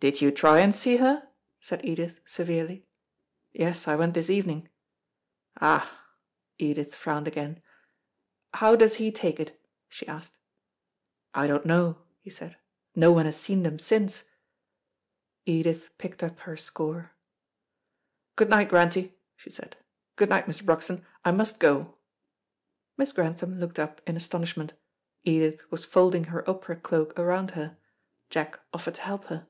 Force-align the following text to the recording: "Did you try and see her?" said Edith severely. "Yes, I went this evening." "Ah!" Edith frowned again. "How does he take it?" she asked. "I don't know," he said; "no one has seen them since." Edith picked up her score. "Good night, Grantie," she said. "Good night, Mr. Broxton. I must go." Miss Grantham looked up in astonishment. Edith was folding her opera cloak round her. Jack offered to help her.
"Did 0.00 0.20
you 0.20 0.30
try 0.30 0.60
and 0.60 0.72
see 0.72 0.98
her?" 0.98 1.28
said 1.58 1.84
Edith 1.84 2.20
severely. 2.24 2.86
"Yes, 3.50 3.88
I 3.88 3.96
went 3.96 4.14
this 4.14 4.30
evening." 4.30 4.68
"Ah!" 5.60 5.92
Edith 6.56 6.94
frowned 6.94 7.26
again. 7.26 7.60
"How 8.54 8.76
does 8.76 8.94
he 9.02 9.10
take 9.10 9.40
it?" 9.40 9.60
she 9.88 10.06
asked. 10.06 10.38
"I 11.34 11.48
don't 11.48 11.66
know," 11.66 11.98
he 12.20 12.30
said; 12.30 12.56
"no 12.94 13.10
one 13.10 13.26
has 13.26 13.40
seen 13.40 13.64
them 13.64 13.80
since." 13.80 14.22
Edith 15.46 15.90
picked 15.98 16.22
up 16.22 16.38
her 16.46 16.56
score. 16.56 17.10
"Good 18.36 18.50
night, 18.50 18.68
Grantie," 18.68 19.18
she 19.34 19.50
said. 19.50 19.74
"Good 20.14 20.28
night, 20.28 20.46
Mr. 20.46 20.64
Broxton. 20.64 21.04
I 21.24 21.32
must 21.32 21.58
go." 21.58 21.96
Miss 22.96 23.12
Grantham 23.12 23.58
looked 23.58 23.80
up 23.80 24.00
in 24.08 24.16
astonishment. 24.16 24.74
Edith 25.24 25.68
was 25.72 25.84
folding 25.84 26.26
her 26.26 26.48
opera 26.48 26.76
cloak 26.76 27.18
round 27.18 27.50
her. 27.50 27.76
Jack 28.30 28.60
offered 28.72 28.94
to 28.94 29.00
help 29.00 29.24
her. 29.24 29.48